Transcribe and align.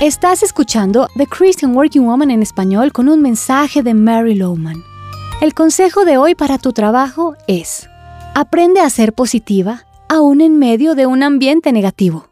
Estás 0.00 0.42
escuchando 0.42 1.08
The 1.16 1.26
Christian 1.26 1.74
Working 1.76 2.04
Woman 2.04 2.30
en 2.32 2.42
español 2.42 2.92
con 2.92 3.08
un 3.08 3.22
mensaje 3.22 3.82
de 3.82 3.94
Mary 3.94 4.34
Lowman. 4.34 4.82
El 5.40 5.54
consejo 5.54 6.04
de 6.04 6.18
hoy 6.18 6.34
para 6.34 6.58
tu 6.58 6.72
trabajo 6.72 7.36
es, 7.46 7.88
aprende 8.34 8.80
a 8.80 8.90
ser 8.90 9.12
positiva 9.12 9.86
aún 10.08 10.40
en 10.40 10.58
medio 10.58 10.96
de 10.96 11.06
un 11.06 11.22
ambiente 11.22 11.72
negativo. 11.72 12.28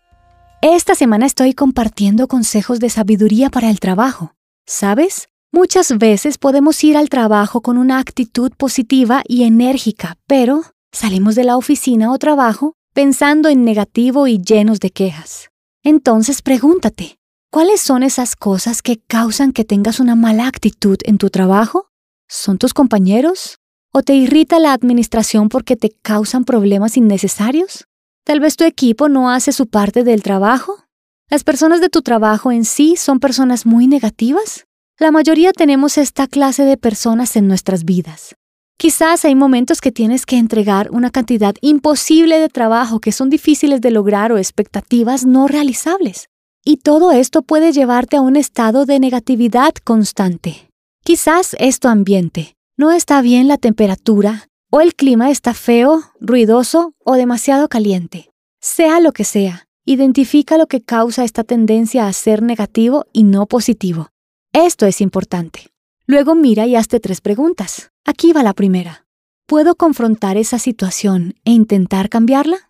Esta 0.61 0.97
semana 0.97 1.25
estoy 1.25 1.55
compartiendo 1.55 2.27
consejos 2.27 2.81
de 2.81 2.91
sabiduría 2.91 3.49
para 3.49 3.71
el 3.71 3.79
trabajo. 3.79 4.35
¿Sabes? 4.67 5.29
Muchas 5.53 5.97
veces 5.97 6.39
podemos 6.39 6.83
ir 6.83 6.97
al 6.97 7.09
trabajo 7.09 7.61
con 7.61 7.79
una 7.79 7.99
actitud 7.99 8.51
positiva 8.57 9.23
y 9.27 9.45
enérgica, 9.45 10.19
pero 10.27 10.63
salimos 10.91 11.37
de 11.37 11.45
la 11.45 11.57
oficina 11.57 12.13
o 12.13 12.19
trabajo 12.19 12.75
pensando 12.93 13.49
en 13.49 13.65
negativo 13.65 14.27
y 14.27 14.43
llenos 14.43 14.81
de 14.81 14.91
quejas. 14.91 15.49
Entonces 15.85 16.43
pregúntate, 16.43 17.19
¿cuáles 17.53 17.83
son 17.83 18.03
esas 18.03 18.35
cosas 18.35 18.81
que 18.81 18.99
causan 18.99 19.53
que 19.53 19.65
tengas 19.65 20.01
una 20.01 20.17
mala 20.17 20.49
actitud 20.49 20.97
en 21.05 21.19
tu 21.19 21.29
trabajo? 21.29 21.87
¿Son 22.27 22.57
tus 22.57 22.73
compañeros? 22.73 23.59
¿O 23.93 24.03
te 24.03 24.15
irrita 24.15 24.59
la 24.59 24.73
administración 24.73 25.51
porque 25.51 25.77
te 25.77 25.91
causan 25.91 26.45
problemas 26.45 26.97
innecesarios? 26.97 27.85
Tal 28.25 28.41
vez 28.41 28.57
tu 28.57 28.65
equipo 28.65 29.11
no 29.11 29.31
hace 29.31 29.53
su 29.53 29.67
parte 29.67 30.03
del 30.03 30.23
trabajo. 30.23 30.87
¿Las 31.29 31.45
personas 31.45 31.83
de 31.83 31.91
tu 31.91 32.01
trabajo 32.01 32.53
en 32.53 32.65
sí 32.65 32.97
son 32.97 33.21
personas 33.21 33.67
muy 33.67 33.87
negativas? 33.87 34.67
La 34.99 35.11
mayoría 35.11 35.53
tenemos 35.53 35.99
esta 35.99 36.29
clase 36.29 36.65
de 36.65 36.79
personas 36.79 37.37
en 37.37 37.49
nuestras 37.49 37.85
vidas. 37.85 38.35
Quizás 38.79 39.27
hay 39.27 39.35
momentos 39.35 39.83
que 39.83 39.93
tienes 39.93 40.25
que 40.25 40.39
entregar 40.39 40.91
una 40.91 41.11
cantidad 41.11 41.55
imposible 41.61 42.39
de 42.39 42.49
trabajo 42.49 42.99
que 42.99 43.13
son 43.13 43.29
difíciles 43.29 43.83
de 43.83 43.91
lograr 43.91 44.33
o 44.33 44.39
expectativas 44.39 45.27
no 45.27 45.49
realizables. 45.49 46.31
Y 46.65 46.77
todo 46.77 47.11
esto 47.11 47.43
puede 47.43 47.73
llevarte 47.73 48.17
a 48.17 48.21
un 48.21 48.37
estado 48.37 48.87
de 48.87 49.01
negatividad 49.01 49.73
constante. 49.83 50.69
Quizás 51.03 51.57
es 51.59 51.81
tu 51.81 51.89
ambiente. 51.89 52.55
No 52.77 52.93
está 52.93 53.21
bien 53.21 53.49
la 53.49 53.59
temperatura, 53.59 54.49
o 54.71 54.81
el 54.81 54.95
clima 54.95 55.31
está 55.31 55.55
feo, 55.55 56.03
ruidoso 56.21 56.95
o 57.05 57.15
demasiado 57.15 57.69
caliente. 57.69 58.31
Sea 58.61 59.01
lo 59.01 59.13
que 59.13 59.25
sea, 59.25 59.67
identifica 59.85 60.57
lo 60.57 60.69
que 60.69 60.81
causa 60.81 61.25
esta 61.25 61.43
tendencia 61.43 62.07
a 62.07 62.13
ser 62.13 62.43
negativo 62.43 63.07
y 63.13 63.25
no 63.25 63.47
positivo. 63.47 64.11
Esto 64.53 64.87
es 64.87 65.01
importante. 65.01 65.73
Luego 66.07 66.37
mira 66.37 66.67
y 66.67 66.77
hazte 66.77 67.01
tres 67.01 67.21
preguntas. 67.21 67.91
Aquí 68.05 68.33
va 68.33 68.45
la 68.45 68.55
primera. 68.55 69.05
¿Puedo 69.47 69.75
confrontar 69.75 70.37
esa 70.37 70.61
situación 70.61 71.35
e 71.45 71.51
intentar 71.51 72.09
cambiarla? 72.09 72.69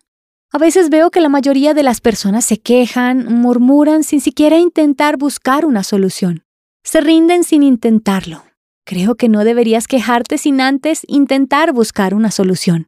A 0.53 0.59
veces 0.59 0.89
veo 0.89 1.11
que 1.11 1.19
la 1.19 1.29
mayoría 1.29 1.73
de 1.73 1.83
las 1.83 1.99
personas 1.99 2.45
se 2.45 2.59
quejan, 2.61 3.25
murmuran 3.25 4.03
sin 4.03 4.21
siquiera 4.21 4.57
intentar 4.57 5.17
buscar 5.17 5.65
una 5.65 5.83
solución. 5.83 6.43
Se 6.83 7.01
rinden 7.01 7.43
sin 7.43 7.63
intentarlo. 7.63 8.43
Creo 8.85 9.15
que 9.15 9.27
no 9.27 9.43
deberías 9.43 9.87
quejarte 9.87 10.37
sin 10.37 10.61
antes 10.61 11.01
intentar 11.07 11.73
buscar 11.73 12.13
una 12.13 12.31
solución. 12.31 12.87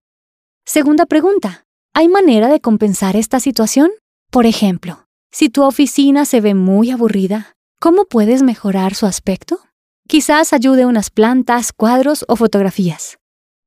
Segunda 0.65 1.05
pregunta. 1.05 1.65
¿Hay 1.93 2.07
manera 2.07 2.47
de 2.47 2.61
compensar 2.61 3.15
esta 3.15 3.39
situación? 3.39 3.89
Por 4.31 4.45
ejemplo, 4.45 5.05
si 5.31 5.49
tu 5.49 5.63
oficina 5.63 6.25
se 6.25 6.41
ve 6.41 6.53
muy 6.53 6.91
aburrida, 6.91 7.55
¿Cómo 7.79 8.05
puedes 8.05 8.41
mejorar 8.41 8.95
su 8.95 9.05
aspecto? 9.05 9.59
Quizás 10.07 10.53
ayude 10.53 10.85
unas 10.85 11.09
plantas, 11.09 11.71
cuadros 11.73 12.25
o 12.27 12.35
fotografías. 12.35 13.19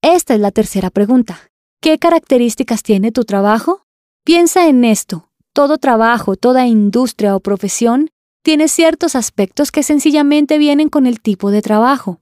Esta 0.02 0.34
es 0.34 0.40
la 0.40 0.50
tercera 0.50 0.90
pregunta. 0.90 1.38
¿Qué 1.80 1.98
características 1.98 2.82
tiene 2.82 3.12
tu 3.12 3.24
trabajo? 3.24 3.82
Piensa 4.24 4.68
en 4.68 4.84
esto. 4.84 5.30
Todo 5.52 5.78
trabajo, 5.78 6.36
toda 6.36 6.66
industria 6.66 7.34
o 7.34 7.40
profesión 7.40 8.10
tiene 8.42 8.68
ciertos 8.68 9.14
aspectos 9.14 9.70
que 9.70 9.82
sencillamente 9.82 10.58
vienen 10.58 10.88
con 10.88 11.06
el 11.06 11.20
tipo 11.20 11.50
de 11.50 11.62
trabajo. 11.62 12.20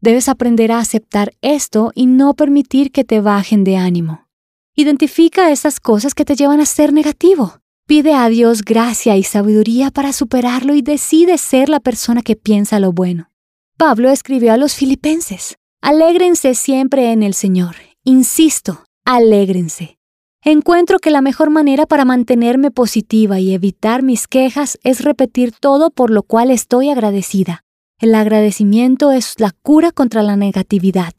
Debes 0.00 0.28
aprender 0.28 0.72
a 0.72 0.78
aceptar 0.78 1.32
esto 1.42 1.92
y 1.94 2.06
no 2.06 2.34
permitir 2.34 2.90
que 2.90 3.04
te 3.04 3.20
bajen 3.20 3.64
de 3.64 3.76
ánimo. 3.76 4.26
Identifica 4.74 5.50
esas 5.50 5.78
cosas 5.78 6.14
que 6.14 6.24
te 6.24 6.36
llevan 6.36 6.60
a 6.60 6.66
ser 6.66 6.92
negativo. 6.92 7.58
Pide 7.86 8.14
a 8.14 8.28
Dios 8.28 8.62
gracia 8.62 9.16
y 9.16 9.22
sabiduría 9.22 9.90
para 9.90 10.12
superarlo 10.12 10.74
y 10.74 10.82
decide 10.82 11.38
ser 11.38 11.68
la 11.68 11.80
persona 11.80 12.22
que 12.22 12.36
piensa 12.36 12.80
lo 12.80 12.92
bueno. 12.92 13.30
Pablo 13.76 14.10
escribió 14.10 14.52
a 14.52 14.56
los 14.56 14.74
filipenses, 14.74 15.56
Alégrense 15.82 16.54
siempre 16.54 17.12
en 17.12 17.22
el 17.22 17.34
Señor. 17.34 17.76
Insisto, 18.04 18.84
alégrense. 19.04 19.99
Encuentro 20.42 21.00
que 21.00 21.10
la 21.10 21.20
mejor 21.20 21.50
manera 21.50 21.84
para 21.84 22.06
mantenerme 22.06 22.70
positiva 22.70 23.40
y 23.40 23.52
evitar 23.52 24.02
mis 24.02 24.26
quejas 24.26 24.78
es 24.82 25.04
repetir 25.04 25.52
todo 25.52 25.90
por 25.90 26.10
lo 26.10 26.22
cual 26.22 26.50
estoy 26.50 26.88
agradecida. 26.88 27.62
El 27.98 28.14
agradecimiento 28.14 29.12
es 29.12 29.38
la 29.38 29.50
cura 29.50 29.92
contra 29.92 30.22
la 30.22 30.36
negatividad. 30.36 31.12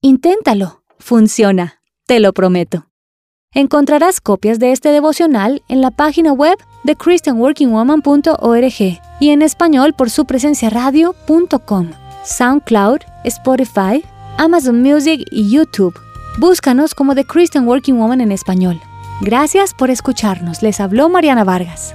Inténtalo. 0.00 0.84
Funciona. 0.98 1.82
Te 2.06 2.18
lo 2.18 2.32
prometo. 2.32 2.86
Encontrarás 3.52 4.22
copias 4.22 4.58
de 4.58 4.72
este 4.72 4.88
devocional 4.88 5.62
en 5.68 5.82
la 5.82 5.90
página 5.90 6.32
web 6.32 6.56
de 6.84 6.96
christianworkingwoman.org 6.96 9.00
y 9.20 9.28
en 9.28 9.42
español 9.42 9.92
por 9.92 10.08
su 10.08 10.24
presencia 10.24 10.70
radio.com, 10.70 11.90
SoundCloud, 12.24 13.00
Spotify, 13.24 14.02
Amazon 14.38 14.80
Music 14.80 15.26
y 15.30 15.50
YouTube. 15.50 15.92
Búscanos 16.38 16.94
como 16.94 17.14
The 17.14 17.26
Christian 17.26 17.66
Working 17.68 17.98
Woman 17.98 18.22
en 18.22 18.32
español. 18.32 18.80
Gracias 19.20 19.74
por 19.74 19.90
escucharnos. 19.90 20.62
Les 20.62 20.80
habló 20.80 21.10
Mariana 21.10 21.44
Vargas. 21.44 21.94